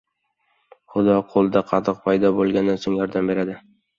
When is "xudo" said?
0.93-1.17